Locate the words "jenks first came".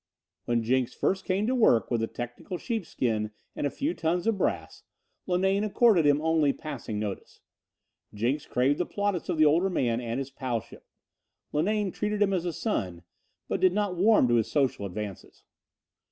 0.63-1.45